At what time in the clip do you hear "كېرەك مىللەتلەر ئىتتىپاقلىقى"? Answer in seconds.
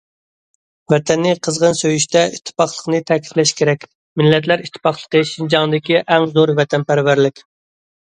3.61-5.25